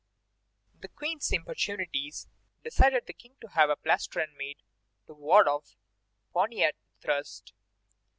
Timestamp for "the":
0.79-0.87, 3.05-3.13